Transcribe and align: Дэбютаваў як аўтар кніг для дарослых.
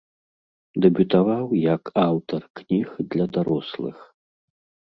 Дэбютаваў 0.85 1.45
як 1.75 1.83
аўтар 2.07 2.41
кніг 2.63 2.87
для 3.15 3.25
дарослых. 3.39 3.97